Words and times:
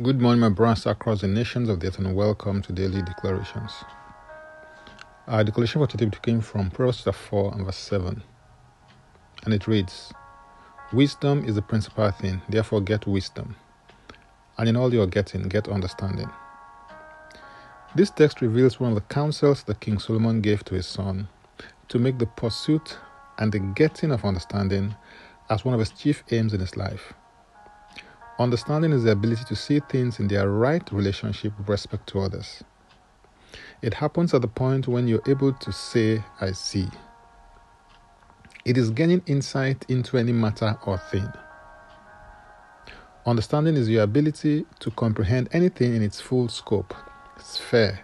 Good 0.00 0.22
morning, 0.22 0.40
my 0.40 0.48
brothers 0.48 0.86
across 0.86 1.20
the 1.20 1.28
nations 1.28 1.68
of 1.68 1.80
the 1.80 1.88
earth, 1.88 1.98
and 1.98 2.14
welcome 2.14 2.62
to 2.62 2.72
Daily 2.72 3.02
Declarations. 3.02 3.72
Our 5.28 5.44
declaration 5.44 5.82
for 5.82 5.86
today 5.86 6.08
came 6.22 6.40
from 6.40 6.70
Proverbs 6.70 7.02
4 7.02 7.52
and 7.52 7.66
verse 7.66 7.76
7. 7.76 8.22
And 9.44 9.52
it 9.52 9.66
reads 9.66 10.10
Wisdom 10.94 11.44
is 11.44 11.56
the 11.56 11.60
principal 11.60 12.10
thing, 12.10 12.40
therefore 12.48 12.80
get 12.80 13.06
wisdom. 13.06 13.54
And 14.56 14.66
in 14.66 14.76
all 14.76 14.94
you 14.94 15.02
are 15.02 15.06
getting, 15.06 15.42
get 15.42 15.68
understanding. 15.68 16.30
This 17.94 18.08
text 18.08 18.40
reveals 18.40 18.80
one 18.80 18.92
of 18.92 18.94
the 18.94 19.14
counsels 19.14 19.62
that 19.64 19.80
King 19.80 19.98
Solomon 19.98 20.40
gave 20.40 20.64
to 20.64 20.74
his 20.74 20.86
son 20.86 21.28
to 21.88 21.98
make 21.98 22.18
the 22.18 22.24
pursuit 22.24 22.96
and 23.36 23.52
the 23.52 23.58
getting 23.58 24.10
of 24.10 24.24
understanding 24.24 24.96
as 25.50 25.66
one 25.66 25.74
of 25.74 25.80
his 25.80 25.90
chief 25.90 26.24
aims 26.30 26.54
in 26.54 26.60
his 26.60 26.78
life. 26.78 27.12
Understanding 28.38 28.92
is 28.92 29.04
the 29.04 29.12
ability 29.12 29.44
to 29.44 29.54
see 29.54 29.80
things 29.80 30.18
in 30.18 30.26
their 30.26 30.48
right 30.48 30.90
relationship 30.90 31.56
with 31.58 31.68
respect 31.68 32.08
to 32.08 32.20
others. 32.20 32.64
It 33.82 33.94
happens 33.94 34.32
at 34.32 34.42
the 34.42 34.48
point 34.48 34.88
when 34.88 35.06
you're 35.06 35.22
able 35.26 35.52
to 35.52 35.72
say, 35.72 36.22
I 36.40 36.52
see. 36.52 36.88
It 38.64 38.78
is 38.78 38.90
gaining 38.90 39.22
insight 39.26 39.84
into 39.88 40.16
any 40.16 40.32
matter 40.32 40.78
or 40.86 40.96
thing. 40.96 41.28
Understanding 43.26 43.76
is 43.76 43.88
your 43.88 44.02
ability 44.02 44.66
to 44.80 44.90
comprehend 44.92 45.48
anything 45.52 45.94
in 45.94 46.02
its 46.02 46.20
full 46.20 46.48
scope, 46.48 46.94
sphere, 47.38 48.00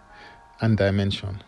and 0.60 0.76
dimension. 0.76 1.42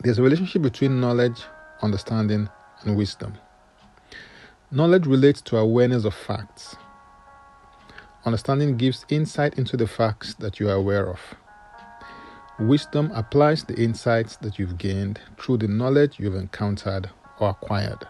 There's 0.00 0.18
a 0.18 0.22
relationship 0.22 0.62
between 0.62 1.00
knowledge, 1.00 1.44
understanding, 1.82 2.48
and 2.82 2.96
wisdom. 2.96 3.34
Knowledge 4.70 5.06
relates 5.06 5.40
to 5.42 5.58
awareness 5.58 6.04
of 6.04 6.14
facts. 6.14 6.76
Understanding 8.24 8.76
gives 8.76 9.04
insight 9.08 9.58
into 9.58 9.76
the 9.76 9.88
facts 9.88 10.34
that 10.34 10.60
you 10.60 10.68
are 10.68 10.76
aware 10.76 11.10
of. 11.10 11.18
Wisdom 12.60 13.10
applies 13.14 13.64
the 13.64 13.74
insights 13.74 14.36
that 14.36 14.60
you've 14.60 14.78
gained 14.78 15.18
through 15.40 15.56
the 15.56 15.66
knowledge 15.66 16.20
you've 16.20 16.36
encountered 16.36 17.10
or 17.40 17.50
acquired. 17.50 18.06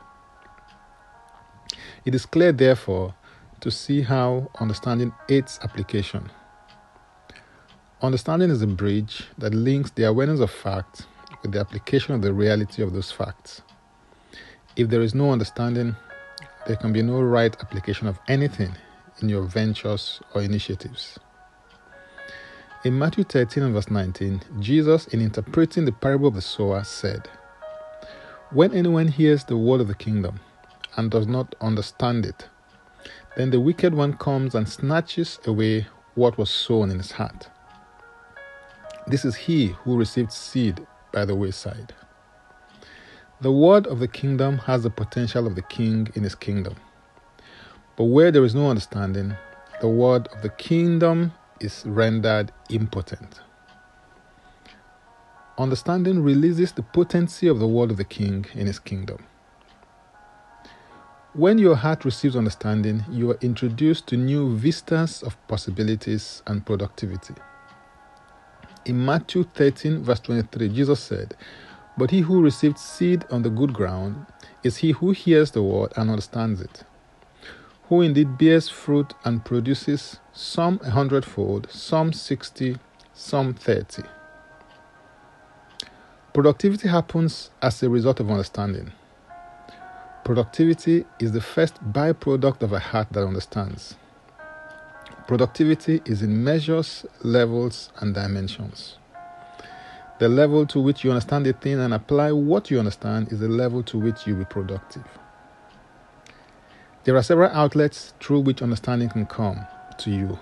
It 2.04 2.14
is 2.14 2.26
clear, 2.26 2.52
therefore, 2.52 3.14
to 3.60 3.70
see 3.70 4.02
how 4.02 4.50
understanding 4.60 5.14
aids 5.30 5.58
application. 5.62 6.30
Understanding 8.02 8.50
is 8.50 8.60
a 8.60 8.66
bridge 8.66 9.28
that 9.38 9.54
links 9.54 9.92
the 9.92 10.04
awareness 10.04 10.40
of 10.40 10.50
facts 10.50 11.06
with 11.40 11.52
the 11.52 11.60
application 11.60 12.14
of 12.14 12.20
the 12.20 12.34
reality 12.34 12.82
of 12.82 12.92
those 12.92 13.10
facts. 13.10 13.62
If 14.76 14.90
there 14.90 15.00
is 15.00 15.14
no 15.14 15.30
understanding, 15.30 15.96
there 16.66 16.76
can 16.76 16.92
be 16.92 17.00
no 17.00 17.22
right 17.22 17.56
application 17.62 18.08
of 18.08 18.18
anything 18.28 18.76
in 19.20 19.28
your 19.28 19.42
ventures 19.42 20.20
or 20.34 20.42
initiatives. 20.42 21.18
In 22.84 22.98
Matthew 22.98 23.24
13 23.24 23.72
verse 23.72 23.90
19, 23.90 24.40
Jesus, 24.58 25.06
in 25.08 25.20
interpreting 25.20 25.84
the 25.84 25.92
parable 25.92 26.28
of 26.28 26.34
the 26.34 26.40
sower, 26.40 26.82
said, 26.82 27.28
When 28.50 28.72
anyone 28.74 29.08
hears 29.08 29.44
the 29.44 29.56
word 29.56 29.80
of 29.80 29.88
the 29.88 29.94
kingdom 29.94 30.40
and 30.96 31.10
does 31.10 31.26
not 31.26 31.54
understand 31.60 32.26
it, 32.26 32.48
then 33.36 33.50
the 33.50 33.60
wicked 33.60 33.94
one 33.94 34.14
comes 34.14 34.54
and 34.54 34.68
snatches 34.68 35.38
away 35.46 35.86
what 36.14 36.36
was 36.36 36.50
sown 36.50 36.90
in 36.90 36.98
his 36.98 37.12
heart. 37.12 37.48
This 39.06 39.24
is 39.24 39.34
he 39.34 39.68
who 39.68 39.96
received 39.96 40.32
seed 40.32 40.86
by 41.12 41.24
the 41.24 41.34
wayside. 41.34 41.94
The 43.40 43.52
word 43.52 43.86
of 43.86 43.98
the 43.98 44.08
kingdom 44.08 44.58
has 44.58 44.84
the 44.84 44.90
potential 44.90 45.46
of 45.46 45.54
the 45.54 45.62
king 45.62 46.08
in 46.14 46.22
his 46.22 46.34
kingdom. 46.34 46.76
But 47.96 48.04
where 48.04 48.30
there 48.30 48.44
is 48.44 48.54
no 48.54 48.70
understanding, 48.70 49.36
the 49.80 49.88
word 49.88 50.28
of 50.28 50.42
the 50.42 50.48
kingdom 50.48 51.32
is 51.60 51.84
rendered 51.86 52.50
impotent. 52.70 53.40
Understanding 55.58 56.22
releases 56.22 56.72
the 56.72 56.82
potency 56.82 57.48
of 57.48 57.58
the 57.58 57.68
word 57.68 57.90
of 57.90 57.98
the 57.98 58.04
king 58.04 58.46
in 58.54 58.66
his 58.66 58.78
kingdom. 58.78 59.18
When 61.34 61.58
your 61.58 61.76
heart 61.76 62.04
receives 62.04 62.36
understanding, 62.36 63.04
you 63.10 63.30
are 63.30 63.38
introduced 63.42 64.06
to 64.08 64.16
new 64.16 64.56
vistas 64.56 65.22
of 65.22 65.36
possibilities 65.46 66.42
and 66.46 66.64
productivity. 66.64 67.34
In 68.86 69.04
Matthew 69.04 69.44
13, 69.44 70.02
verse 70.02 70.20
23, 70.20 70.70
Jesus 70.70 71.00
said, 71.00 71.36
But 71.98 72.10
he 72.10 72.20
who 72.20 72.42
received 72.42 72.78
seed 72.78 73.24
on 73.30 73.42
the 73.42 73.50
good 73.50 73.74
ground 73.74 74.26
is 74.62 74.78
he 74.78 74.92
who 74.92 75.10
hears 75.10 75.50
the 75.50 75.62
word 75.62 75.92
and 75.96 76.10
understands 76.10 76.60
it 76.60 76.84
who 77.92 78.00
indeed 78.00 78.38
bears 78.38 78.70
fruit 78.70 79.12
and 79.22 79.44
produces 79.44 80.18
some 80.32 80.80
a 80.82 80.88
hundredfold, 80.88 81.70
some 81.70 82.10
sixty, 82.10 82.78
some 83.12 83.52
thirty. 83.52 84.02
Productivity 86.32 86.88
happens 86.88 87.50
as 87.60 87.82
a 87.82 87.90
result 87.90 88.18
of 88.18 88.30
understanding. 88.30 88.92
Productivity 90.24 91.04
is 91.18 91.32
the 91.32 91.42
first 91.42 91.74
byproduct 91.92 92.62
of 92.62 92.72
a 92.72 92.78
heart 92.78 93.08
that 93.10 93.26
understands. 93.26 93.96
Productivity 95.28 96.00
is 96.06 96.22
in 96.22 96.42
measures, 96.42 97.04
levels, 97.22 97.90
and 97.98 98.14
dimensions. 98.14 98.96
The 100.18 100.30
level 100.30 100.64
to 100.68 100.80
which 100.80 101.04
you 101.04 101.10
understand 101.10 101.46
a 101.46 101.52
thing 101.52 101.78
and 101.78 101.92
apply 101.92 102.32
what 102.32 102.70
you 102.70 102.78
understand 102.78 103.30
is 103.30 103.40
the 103.40 103.48
level 103.48 103.82
to 103.82 103.98
which 103.98 104.26
you 104.26 104.34
be 104.34 104.46
productive. 104.46 105.04
There 107.04 107.16
are 107.16 107.22
several 107.22 107.50
outlets 107.50 108.14
through 108.20 108.40
which 108.40 108.62
understanding 108.62 109.08
can 109.08 109.26
come 109.26 109.66
to 109.98 110.10
you. 110.10 110.38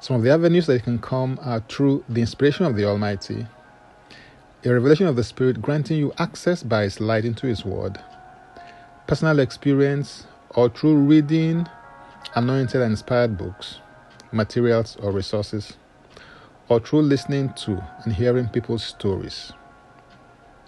Some 0.00 0.16
of 0.16 0.22
the 0.22 0.30
avenues 0.30 0.66
that 0.66 0.76
it 0.76 0.84
can 0.84 0.98
come 0.98 1.38
are 1.42 1.60
through 1.60 2.02
the 2.08 2.22
inspiration 2.22 2.64
of 2.64 2.76
the 2.76 2.86
Almighty, 2.86 3.46
a 4.64 4.72
revelation 4.72 5.06
of 5.06 5.16
the 5.16 5.24
Spirit 5.24 5.60
granting 5.60 5.98
you 5.98 6.14
access 6.16 6.62
by 6.62 6.84
His 6.84 6.98
light 6.98 7.26
into 7.26 7.46
His 7.46 7.62
Word, 7.62 8.00
personal 9.06 9.38
experience, 9.38 10.26
or 10.50 10.70
through 10.70 10.96
reading 10.96 11.68
anointed 12.34 12.80
and 12.80 12.92
inspired 12.92 13.36
books, 13.36 13.80
materials, 14.32 14.96
or 15.02 15.12
resources, 15.12 15.74
or 16.70 16.80
through 16.80 17.02
listening 17.02 17.52
to 17.52 17.84
and 18.04 18.14
hearing 18.14 18.48
people's 18.48 18.82
stories. 18.82 19.52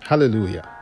Hallelujah. 0.01 0.76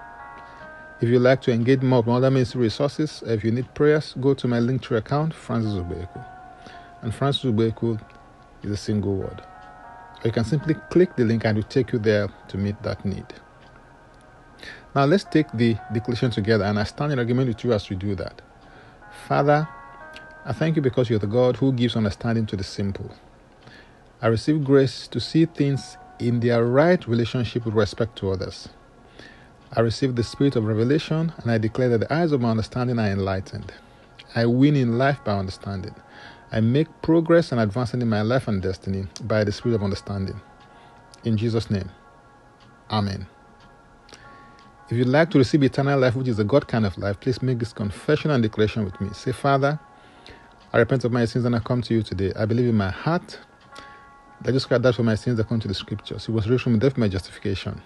If 1.04 1.10
you'd 1.10 1.18
like 1.18 1.42
to 1.42 1.52
engage 1.52 1.82
more 1.82 2.00
with 2.00 2.08
other 2.08 2.30
ministry 2.30 2.62
resources, 2.62 3.22
if 3.26 3.44
you 3.44 3.50
need 3.50 3.74
prayers, 3.74 4.14
go 4.22 4.32
to 4.32 4.48
my 4.48 4.58
Linktree 4.58 4.96
account, 4.96 5.34
Francis 5.34 5.74
Ubeku. 5.74 6.24
And 7.02 7.14
Francis 7.14 7.44
Ubeku 7.44 8.00
is 8.62 8.70
a 8.70 8.76
single 8.78 9.14
word. 9.14 9.42
Or 9.42 10.24
you 10.24 10.32
can 10.32 10.44
simply 10.44 10.72
click 10.88 11.14
the 11.14 11.24
link 11.24 11.44
and 11.44 11.58
it 11.58 11.60
will 11.60 11.68
take 11.68 11.92
you 11.92 11.98
there 11.98 12.28
to 12.48 12.56
meet 12.56 12.82
that 12.84 13.04
need. 13.04 13.26
Now 14.94 15.04
let's 15.04 15.24
take 15.24 15.52
the 15.52 15.76
declaration 15.92 16.30
together 16.30 16.64
and 16.64 16.78
I 16.78 16.84
stand 16.84 17.12
in 17.12 17.18
agreement 17.18 17.48
with 17.48 17.62
you 17.64 17.74
as 17.74 17.90
we 17.90 17.96
do 17.96 18.14
that. 18.14 18.40
Father, 19.28 19.68
I 20.46 20.54
thank 20.54 20.74
you 20.76 20.80
because 20.80 21.10
you're 21.10 21.18
the 21.18 21.26
God 21.26 21.56
who 21.56 21.74
gives 21.74 21.96
understanding 21.96 22.46
to 22.46 22.56
the 22.56 22.64
simple. 22.64 23.14
I 24.22 24.28
receive 24.28 24.64
grace 24.64 25.06
to 25.08 25.20
see 25.20 25.44
things 25.44 25.98
in 26.18 26.40
their 26.40 26.64
right 26.64 27.06
relationship 27.06 27.66
with 27.66 27.74
respect 27.74 28.16
to 28.20 28.30
others. 28.30 28.70
I 29.76 29.80
receive 29.80 30.14
the 30.14 30.22
spirit 30.22 30.56
of 30.56 30.64
revelation, 30.64 31.32
and 31.36 31.50
I 31.50 31.58
declare 31.58 31.88
that 31.90 31.98
the 31.98 32.12
eyes 32.12 32.32
of 32.32 32.40
my 32.40 32.50
understanding 32.50 32.98
are 32.98 33.08
enlightened. 33.08 33.72
I 34.36 34.46
win 34.46 34.76
in 34.76 34.98
life 34.98 35.18
by 35.24 35.32
understanding. 35.36 35.94
I 36.52 36.60
make 36.60 36.88
progress 37.02 37.50
and 37.50 37.60
advancing 37.60 38.00
in 38.00 38.08
my 38.08 38.22
life 38.22 38.46
and 38.46 38.62
destiny 38.62 39.06
by 39.22 39.42
the 39.42 39.50
spirit 39.50 39.74
of 39.74 39.82
understanding. 39.82 40.40
In 41.24 41.36
Jesus' 41.36 41.70
name, 41.70 41.90
Amen. 42.90 43.26
If 44.90 44.96
you'd 44.98 45.08
like 45.08 45.30
to 45.30 45.38
receive 45.38 45.62
eternal 45.62 45.98
life, 45.98 46.14
which 46.14 46.28
is 46.28 46.38
a 46.38 46.44
God 46.44 46.68
kind 46.68 46.86
of 46.86 46.96
life, 46.98 47.18
please 47.18 47.42
make 47.42 47.58
this 47.58 47.72
confession 47.72 48.30
and 48.30 48.42
declaration 48.42 48.84
with 48.84 49.00
me. 49.00 49.08
Say, 49.12 49.32
Father, 49.32 49.80
I 50.72 50.78
repent 50.78 51.04
of 51.04 51.10
my 51.10 51.24
sins 51.24 51.44
and 51.46 51.56
I 51.56 51.58
come 51.58 51.82
to 51.82 51.94
you 51.94 52.02
today. 52.02 52.32
I 52.36 52.44
believe 52.44 52.68
in 52.68 52.76
my 52.76 52.90
heart 52.90 53.38
that 54.42 54.52
Jesus 54.52 54.66
Christ 54.66 54.82
died 54.82 54.94
for 54.94 55.02
my 55.02 55.14
sins 55.14 55.38
according 55.38 55.62
to 55.62 55.68
the 55.68 55.74
scriptures. 55.74 56.26
He 56.26 56.32
was 56.32 56.48
raised 56.48 56.62
from 56.62 56.78
death 56.78 56.94
for 56.94 57.00
my 57.00 57.08
justification. 57.08 57.80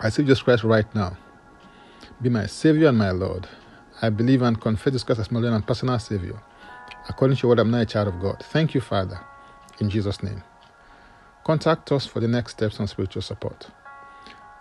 I 0.00 0.06
receive 0.06 0.26
Jesus 0.26 0.42
Christ 0.42 0.64
right 0.64 0.92
now. 0.94 1.16
Be 2.20 2.28
my 2.28 2.46
Savior 2.46 2.88
and 2.88 2.98
my 2.98 3.10
Lord. 3.10 3.48
I 4.02 4.10
believe 4.10 4.42
and 4.42 4.60
confess 4.60 4.92
Jesus 4.92 5.04
Christ 5.04 5.20
as 5.20 5.30
my 5.30 5.40
Lord 5.40 5.54
and 5.54 5.66
personal 5.66 5.98
Savior. 5.98 6.40
According 7.08 7.36
to 7.36 7.42
your 7.42 7.50
word, 7.50 7.58
I'm 7.60 7.70
now 7.70 7.80
a 7.80 7.86
child 7.86 8.08
of 8.08 8.20
God. 8.20 8.42
Thank 8.50 8.74
you, 8.74 8.80
Father. 8.80 9.18
In 9.78 9.90
Jesus' 9.90 10.22
name. 10.22 10.42
Contact 11.44 11.92
us 11.92 12.06
for 12.06 12.20
the 12.20 12.28
next 12.28 12.52
steps 12.52 12.80
on 12.80 12.86
spiritual 12.86 13.22
support. 13.22 13.68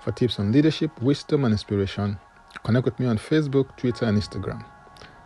For 0.02 0.12
tips 0.12 0.40
on 0.40 0.52
leadership, 0.52 1.02
wisdom, 1.02 1.46
and 1.46 1.54
inspiration, 1.54 2.20
connect 2.64 2.86
with 2.86 3.00
me 3.00 3.06
on 3.06 3.18
Facebook, 3.18 3.76
Twitter, 3.78 4.06
and 4.06 4.22
Instagram. 4.22 4.66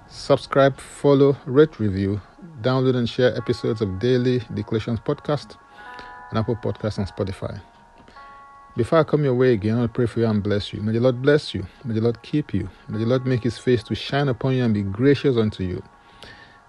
Subscribe, 0.08 0.80
follow, 0.80 1.36
rate, 1.46 1.80
review, 1.80 2.22
download, 2.62 2.96
and 2.96 3.10
share 3.10 3.36
episodes 3.36 3.82
of 3.82 4.00
Daily 4.00 4.40
Declarations 4.54 5.00
Podcast 5.00 5.58
on 6.32 6.38
Apple 6.38 6.56
Podcasts 6.56 7.00
and 7.00 7.08
Spotify. 7.08 7.60
Before 8.78 9.00
I 9.00 9.04
come 9.04 9.24
your 9.24 9.34
way 9.34 9.54
again, 9.54 9.80
I'll 9.80 9.88
pray 9.88 10.06
for 10.06 10.20
you 10.20 10.28
and 10.28 10.44
bless 10.44 10.72
you. 10.72 10.82
May 10.82 10.92
the 10.92 11.00
Lord 11.00 11.20
bless 11.20 11.56
you. 11.56 11.66
May 11.84 11.96
the 11.96 12.02
Lord 12.02 12.22
keep 12.22 12.54
you. 12.54 12.70
May 12.88 13.00
the 13.00 13.08
Lord 13.08 13.26
make 13.26 13.44
his 13.44 13.58
face 13.58 13.82
to 13.84 13.96
shine 13.96 14.30
upon 14.30 14.54
you 14.54 14.64
and 14.64 14.72
be 14.72 14.84
gracious 14.84 15.36
unto 15.36 15.64
you. 15.64 15.82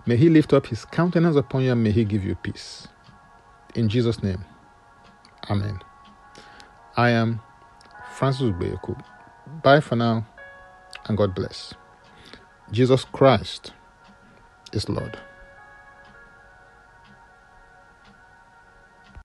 May 0.07 0.17
he 0.17 0.31
lift 0.31 0.55
up 0.55 0.67
his 0.67 0.87
countenance 0.87 1.37
upon 1.37 1.65
you 1.65 1.73
and 1.73 1.85
may 1.85 1.91
he 1.91 2.07
give 2.07 2.25
you 2.25 2.35
peace. 2.35 2.89
In 3.75 3.91
Jesus' 3.91 4.23
name, 4.23 4.43
Amen. 5.51 5.81
I 6.97 7.11
am 7.11 7.41
Francis 8.15 8.53
Ubeku. 8.53 8.99
Bye 9.63 9.81
for 9.81 9.97
now 9.97 10.27
and 11.09 11.19
God 11.19 11.35
bless. 11.35 11.75
Jesus 12.73 13.05
Christ 13.05 13.73
is 14.73 14.89
Lord. 14.89 15.19